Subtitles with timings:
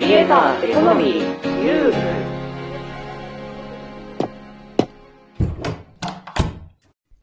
[0.00, 1.94] クリエイターエコノミーユー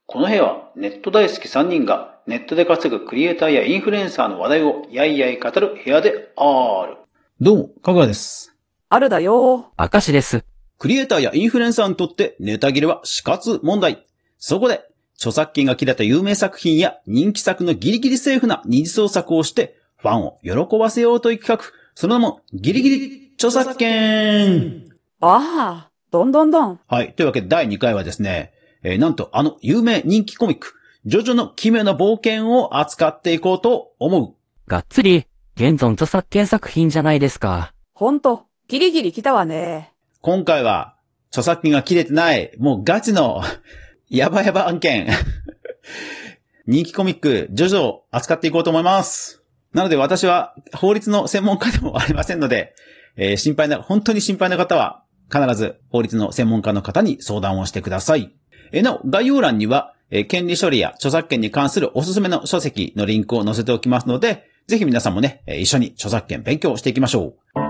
[0.05, 6.97] この部屋はネット大好き3人がネットで稼ぐクリエイターやインフルエンサーの話題をやいやい語る部屋である。
[7.41, 8.55] どうも、かぐわです。
[8.89, 9.71] あるだよ。
[9.75, 10.45] 明石です。
[10.77, 14.05] クリエイターやインフルエンサーにとってネタ切れは死活問題。
[14.37, 21.86] そこで、著作権が切れた有名作品や人気作のギリギリセーフな二次創作をして、ファンを喜ばせようという企画。
[21.99, 24.85] その名も、ギリギリ著作権
[25.19, 26.79] ああ、どんどんどん。
[26.87, 27.13] はい。
[27.13, 30.75] というわけで第2回はですね、えーなんとあの有名人気コミック、
[31.07, 34.35] ジョジョの奇妙な冒険を扱っていこうと思う。
[34.69, 35.25] がっつり、
[35.55, 37.73] 現存著作権作品じゃないですか。
[37.95, 39.91] ほんと、ギリギリ来たわね。
[40.21, 40.97] 今回は、
[41.29, 43.41] 著作権が切れてない、もうガチの、
[44.07, 45.07] ヤバヤバ案件。
[46.67, 49.36] 人気コミック、ジョジョを扱っていこうと思います。
[49.73, 52.73] なので私は法律の専門家でもありませんので、
[53.17, 58.33] えー心配な、本当に心配な方は、必ず法律の専門家の方に相談をしてください。
[58.71, 67.67] えーなお、概要欄には、えー権利処理や著作権に関するおすすめの書籍のリンクを載せておきますので、ぜひ皆さんもね、えー一緒に著作権勉強していきましょう。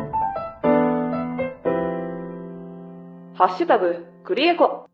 [3.36, 4.88] ハッシュタグクリエコ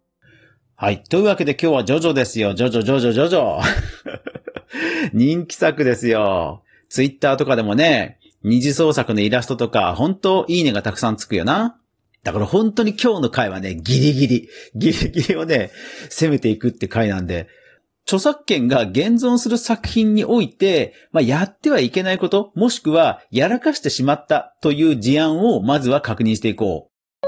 [0.75, 1.03] はい。
[1.03, 2.53] というわけで今日はジョジョですよ。
[2.53, 3.59] ジョジョ、ジョジョ、ジョジョ。
[5.13, 6.61] 人気作ですよ。
[6.93, 11.79] ツイッターとかでもね、二次創作のイラストとか、本当いいねがたくさんつくよな。
[12.23, 15.71] だから本当に今日の回はね、ギリギリ、ギリギリをね、
[16.11, 17.47] 攻めていくって回なんで、
[18.05, 27.27] 著作権が現存する作品において、まあ、やってはいけないこと、もしくはやらかしてしまったという事案をまずは確認していこう。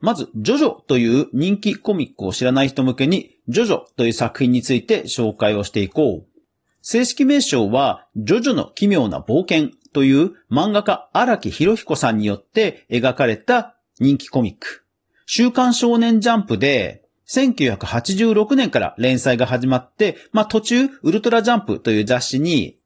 [0.00, 6.33] まず、ジョジョという人気コミックを知らない人向けに、ジョジョという作品について紹介をしていこう。
[6.86, 14.84] 正式名称は、ジョジョの奇妙な冒険という漫画家荒木博彦さんによって描かれた人気コミック。
[15.24, 22.76] 週刊少年ジャンプで、1986年から連載が始まって、まあ途中、ウルトラジャンプという雑誌に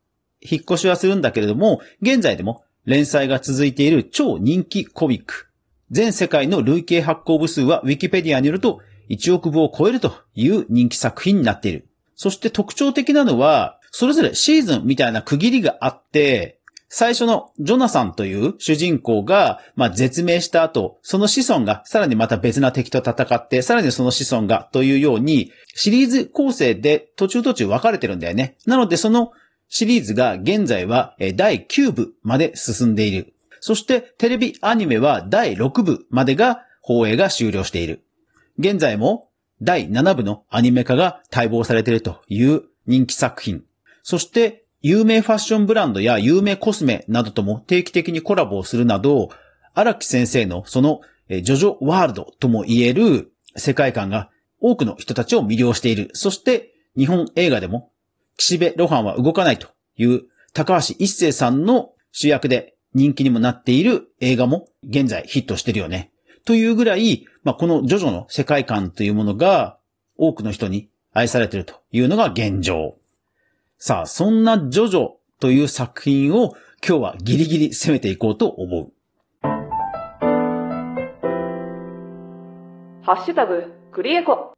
[0.41, 5.49] 引っ越しはするんだけれども、現在でも連載が続いている超人気コミック。
[5.91, 8.79] 全世界の累計発行部数はウィキペディアによると
[9.09, 11.89] 1億部を超えるという人気作品になっている。
[12.15, 16.59] そして特徴的なのは、それぞれシーズンみたいな区切りがあって、
[16.91, 28.57] 最初のジョナサンという主人公が、まあ、絶命した後、その子孫がさらにまた別な敵と戦って、さらにその子孫がというように、シリーズ構成で途中途中分かれてるんだよね。
[28.67, 29.33] なのでその
[29.69, 33.35] シリーズが現在は第9部まで進んでいる。
[33.61, 38.03] そしてテレビアニメは第6部までが放映が終了している。
[38.59, 39.29] 現在も
[39.61, 43.68] 第7部のアニメ化が待望されているという人気作品。
[44.09, 49.29] そして有名ファッションブランドや有名コスメなどとも定期的にコラボをするなど、
[49.75, 54.31] 荒木先生のそのジョジョワールドとも言える世界観が
[54.61, 56.09] 多くの人たちを魅了している。
[56.15, 57.93] そして日本映画でも
[58.39, 60.23] 岸辺露伴は動かないという
[60.55, 66.13] 高橋一生さんの主役で人気にもなっている映画も現在ヒットしてるよね。
[66.47, 69.79] というぐらい、まあ、このジョジョの世界観というものが
[70.17, 72.98] 多くの人に愛されているというのが現状。
[73.81, 78.93] さあ、そんなジョジョという作品を今日はギリギリ攻めていこうと思う。
[83.03, 84.53] ハッシュタグクリエコ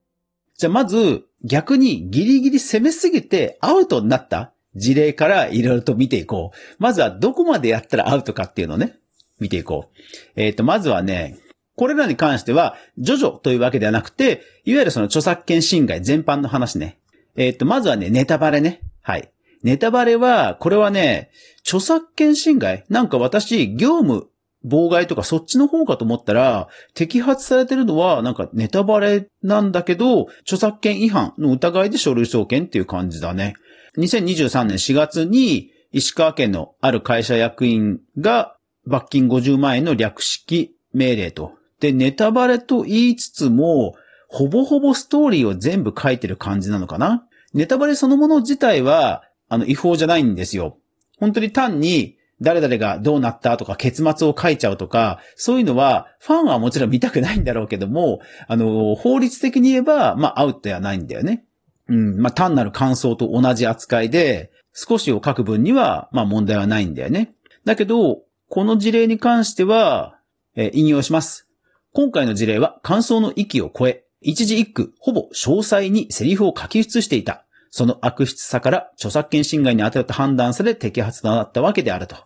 [0.56, 4.54] じゃあまず逆にギリギリ攻めすぎてアウトになった？
[4.75, 6.82] 事例からいろいろと見ていこう。
[6.82, 8.97] まずはどこまでやったらアウトかっていうのをね、
[9.38, 10.41] 見ていこう。
[10.41, 11.37] えっ、と、まずはね、
[11.76, 16.98] これらに関しては、ジョジョというわけではなくて、いわゆるその著作権侵害全般の話ね。
[17.37, 18.81] えっ、と、まずはね、ネタバレね。
[19.03, 19.33] はい。
[19.62, 21.31] ネタバレは、これはね、
[21.61, 22.84] 著作権侵害？
[22.88, 24.28] なんか私、業務
[24.65, 33.55] 妨害とかそっちの方かと思ったら、摘発されてるのは、なんかネタバレなんだけど、著作権違反の疑いで書類送検っていう感じだね。
[33.99, 38.56] 2023年4月に、石川県のある会社役員が
[38.87, 41.53] 罰金50万円の略式命令と。
[41.81, 43.94] で、ネタバレと言いつつも、
[44.29, 47.26] ほぼほぼストーリーを全部書いてる感じなのかな？
[47.55, 50.79] ネタバレそのもの自体は、あの、違法じゃないんですよ。
[51.19, 61.44] 本当に単に、誰々がどうなったとか、結末を書いちゃうとか、そういうのは、ファンはもちろん見たくないんだろうけども、あの、法律的に言えば、まあ、アウトではないんだよね。
[61.88, 67.35] うん、まあ、単なる感想と同じ扱いで、少しを書く分には、まあ、問題はないんだよね。
[67.64, 70.19] だけど、この事例に関しては、
[70.56, 71.49] え引用します。
[71.93, 77.46] 今回の事例は感想の域を超え、一字一句、ほぼ詳細にセリフを書き写していた。
[77.70, 82.17] その悪質さから著作権侵害に当たると判断され摘発となったわけであると。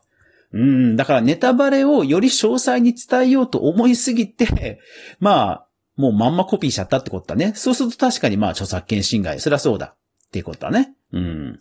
[0.53, 4.81] うん、だからネタバレをより詳細に伝えようと思いすぎて、
[5.21, 7.53] まあ、もうまんまコピーしちゃったってことだね。
[7.55, 10.95] そうすると確かにまあ著作権侵害、そりゃそうだっていうことだね。
[11.13, 11.59] うん。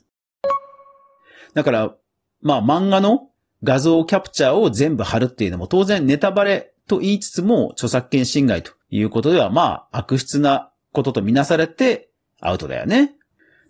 [1.54, 1.96] だから、
[2.42, 3.30] まあ漫画の
[3.64, 12.10] 画像キャプチャーを全部貼るっていうのも当然ネタバレと言いつつも著作権侵害ということではまあ悪質なこととみなされて
[12.40, 13.16] アウトだよね。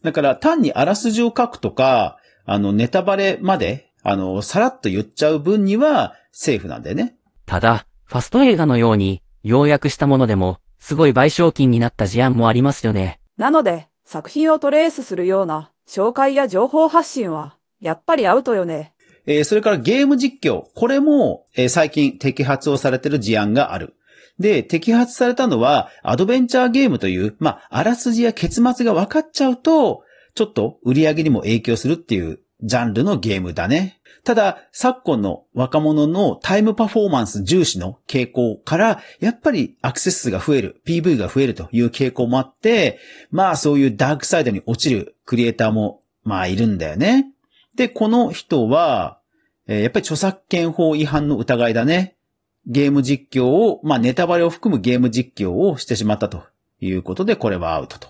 [0.04, 7.15] だから単にあらすじを書くとか、あのネタバレまで、あの、さらっと言っちゃう分にはセーフなんだよね。
[7.45, 13.19] ただ、ファスト映画のように、要約したものでも、すごい賠償金になった事案もありますよね。
[13.38, 18.93] なので、作品をトレースするような紹介や情報発信は、やっぱりアウトよね。
[19.25, 20.66] えーそれからゲーム実況。
[20.75, 23.96] これも、えー最近摘発をされてる事案がある。
[24.40, 30.04] で、摘発されたのは、アドベンチャーゲームという、まあ、あらすじや結末が分かっちゃうと、
[30.36, 34.00] ちょっと売り上げにも影響するっていうジャンルのゲームだね。
[34.24, 43.00] ただ、昨今の若者のタイムパフォーマンス重視の傾向から、やっぱりアクセス数が増える、PV が増えるという傾向もあって、
[43.31, 47.32] まあそういうダークサイドに落ちるクリエイターも、まあいるんだよね。
[47.75, 49.20] で、この人は、
[49.68, 52.18] えーやっぱり著作権法違反の疑いだね。
[52.66, 56.44] ゲーム実況を、まあネタバレを含むゲーム実況をしてしまったと
[56.80, 58.10] いうことで、これはアウトと。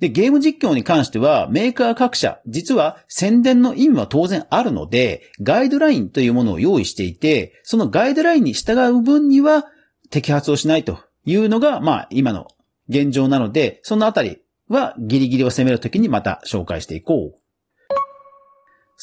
[0.00, 9.66] で、ゲーム実況に関しては、メーカー各社、実は宣伝の意味は当然あるので、ガイドラインというものを用意していて、そのガイドラインに従う分には
[10.10, 12.48] 摘発をしないというのが、まあ今の
[12.88, 14.38] 現状なので、そのあたり
[14.68, 17.41] はギリギリを攻めるときにまた紹介していこう。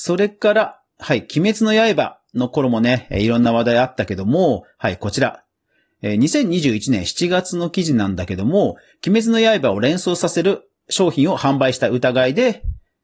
[0.01, 5.43] それから、はい、鬼滅の刃の頃もね、いろんな話題あったけども、はい、こちら。
[6.01, 12.63] 2021年7月の記事なんだけども、鬼滅の刃を連想させる商品を販売した疑いで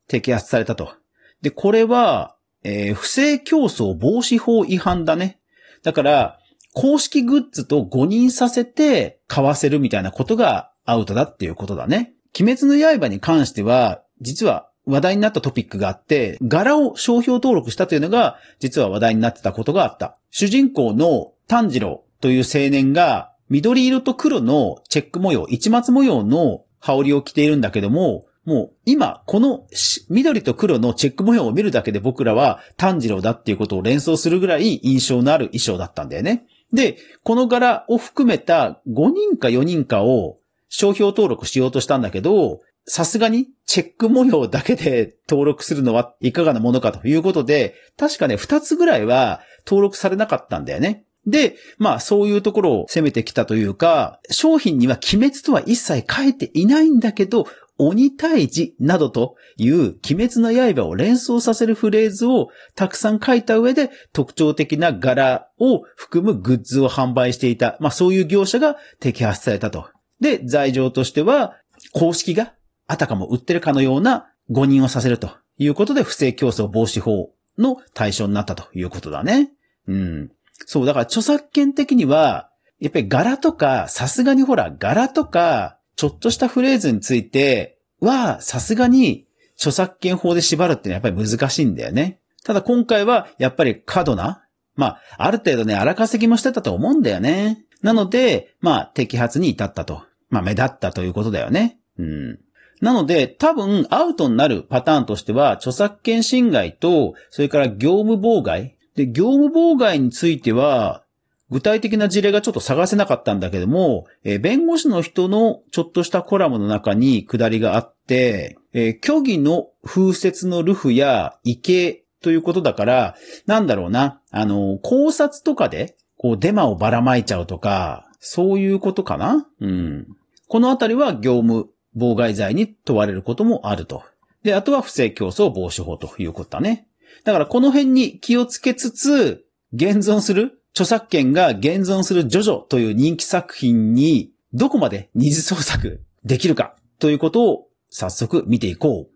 [0.10, 0.94] 摘発されたと。
[1.42, 5.42] で、これは、えー不正競争防止法違反だね。
[5.84, 6.40] だから、
[6.74, 12.14] 公式グッズと誤認させて買わせるみたいなことがアウトだっていうことだね。
[12.40, 20.18] 鬼滅の刃に関しては、実は話題になったトピックがあって、柄を商標登録したというのが、実は話題になってたことがあった。
[20.32, 29.66] 主人公の炭治郎という青年が、緑色と黒のチェック模様、一末模様の羽織を着ているんだけども、もう今、この
[30.10, 36.46] 緑と黒のチェック模様を見るだけで僕らは炭治郎だっていうことを連想するぐらい印象のある衣装だったんだよね。
[36.72, 40.38] で、この柄を含めた5人か4人かを
[40.70, 51.06] 商標登録しようとしたんだけど、さすがにチェック模様だけで登録するのはいかがなものかということで、確かね、2つぐらいは登録されなかったんだよね。
[51.26, 57.48] で、まあそういうところを攻めてきたというか、商品には鬼滅とは一切書いていないんだけど、
[57.78, 67.78] 鬼退治などという鬼滅の刃を連想させるフレーズをたくさん書いた上で特徴的な柄を含むグッズを販売していた。
[67.82, 69.90] まあそういう業者が摘発されたと。
[70.22, 71.56] で、罪状としては
[71.92, 72.54] 公式が
[72.88, 79.52] あたかも売ってるかのような誤認をさせるということで不正競争防止法の対象になったということだね。
[79.88, 80.32] うん。
[80.66, 82.50] そう、だから著作権的には、
[82.80, 92.20] やっぱり柄とか、さすがにほら、柄とか、ちょっとしたフレーズについては、さすがに著作権法で縛るってのはやっぱり難しいんだよね。
[92.44, 94.44] ただ今回は、やっぱり過度な、
[94.76, 97.66] まあ、ある程度ね、荒稼ぎもしてたと思うんだよね。
[97.82, 100.04] なので、まあ、摘発に至ったと。
[100.30, 101.80] まあ、目立ったということだよね。
[101.98, 102.40] うん。
[102.86, 108.78] なので、多分、アウトになるパターンとしては、著作権侵害と、それから業務妨害。
[108.96, 111.04] で、業務妨害については、
[111.50, 123.16] 具体的な事例がちょっと探せなかったんだけども、えー弁護士の人のちょっとしたコラムの中に下りがあって、えー虚偽の風雪のルフや異形ということだから、
[123.46, 129.48] なんだろうな、あの、考察とかで、こう、デマをばらまいちゃうとか、そういうことかな？
[129.62, 130.08] うん。
[130.48, 134.04] このあたりは業務妨害罪に問われることもあると。
[134.44, 136.88] で、あとは不正競争防止法ということだね。
[137.24, 149.16] だからこの辺に気をつけつつ、現存する、著作権が現存するジョジョという人気作品にどこまで二次創作できるかということを早速見ていこう。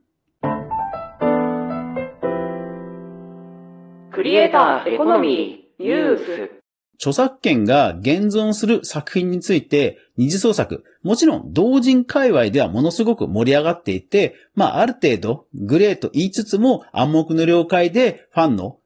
[4.11, 6.58] クリエイターエコノミーニュース
[6.99, 18.79] 著作権が現存する作品について二次創作、もちろん同人界隈ではものすごく盛り上がっていて、まあある程度グレーと言いつつも暗黙の了解でファンの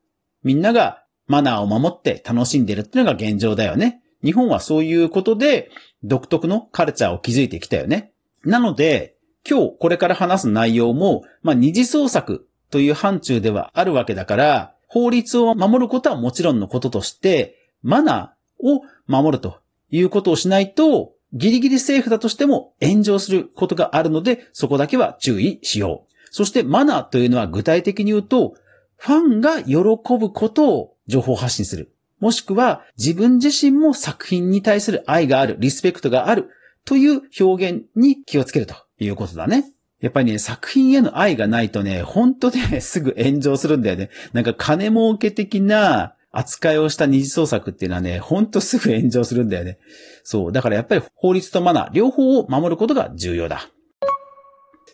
[0.43, 4.03] みんながマナーを守って楽しんでるっていうのが現状だよね。
[4.23, 5.71] 日本はそういうことで
[6.03, 8.13] 独特のカルチャーを築いてきたよね。
[8.45, 9.15] なので、
[9.49, 19.59] 今日これから話す内容も、まあ二次創作という範疇ではあるわけだから、法律を守ることはもちろんのこととして、マナーを守ると
[19.91, 26.13] いうことをしないと、ギリギリセーフだとしても炎上することがあるので、そこだけは注意しよう。
[26.31, 28.55] そしてマナーというのは具体的に言うと、
[28.97, 29.75] ファンが喜
[30.17, 31.91] ぶことを情報発信する。
[32.19, 36.49] もしくは自分自身も作品に対する愛がある、リスペクトがある
[36.85, 39.65] という表現に気をつけるということだね。
[39.99, 44.09] やっぱりね、作品への愛がないとね、本当ね、すぐ炎上するんだよね。
[44.33, 49.77] なんか金儲け的な扱いをした二次創作っていうのはね、ほんとすぐ炎上するんだよね。
[50.23, 50.51] そう。
[50.51, 53.69] だからやっぱり法律とマナー、両方を守ることが重要だ。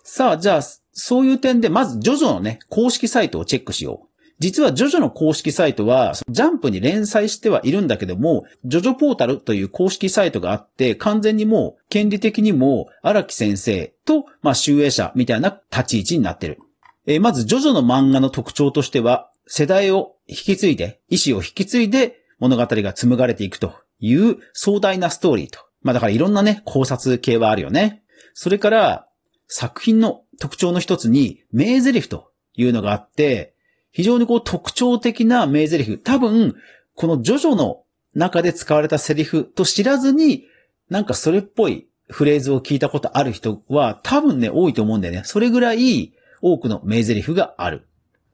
[0.03, 4.09] さあ、じゃあ、そういう点で、まず、ジョジョのね、公式サイトをチェックしよう。
[4.39, 16.59] 実は、ジョジョの公式サイトは、ジャンプに連載してはいるんだけども、ジョジョポータルという公式サイトがあって、完全にもう、権利的にも、荒木先生と、まあ、集英者みたいな立ち位置になってる。
[17.05, 25.59] えーまず、ジョジョの漫画の特徴としては、世代を引き継いで、意志を引き継いで、物語が紡がれていくという壮大なストーリーと。
[25.81, 28.03] まあだからいろんなね、考察系はあるよね。
[28.35, 29.07] それから、
[29.47, 33.55] 作品の特徴の一つに、名台詞というのがあって、
[33.91, 35.97] 非常にこう特徴的な名台詞。
[35.97, 36.55] 多分、
[36.93, 37.81] このジョジョの
[38.13, 40.45] 中で使われたセリフと知らずに、
[40.89, 45.23] なんかそれっぽいフレーズを聞いたことある人は多分ね、多いと思うんだよね。
[45.25, 46.13] それぐらい
[46.43, 47.88] 多くの名台詞がある。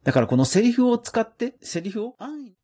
[0.05, 2.15] だからこのセリフを使って、セリフを？
[2.19, 2.55] 安易に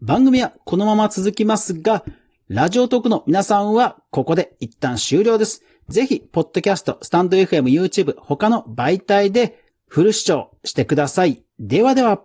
[0.00, 2.04] 番組はこのまま続きますが、
[2.46, 5.64] ラジオトークの皆さんはここで一旦終了です。
[5.88, 11.42] ぜひ、ポッドキャスト、スタンド FM、YouTube、他の媒体でフル視聴してください。
[11.58, 12.22] ではでは。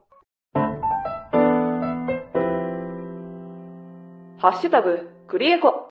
[4.38, 5.85] ハッシュタグ、クリエコ。